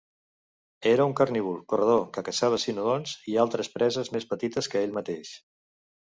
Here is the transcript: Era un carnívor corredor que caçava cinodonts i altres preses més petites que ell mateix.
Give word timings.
Era 0.91 1.05
un 1.09 1.11
carnívor 1.17 1.59
corredor 1.73 2.01
que 2.15 2.23
caçava 2.29 2.59
cinodonts 2.63 3.13
i 3.33 3.37
altres 3.43 3.69
preses 3.75 4.09
més 4.15 4.25
petites 4.31 4.71
que 4.73 4.81
ell 4.87 4.97
mateix. 4.97 5.35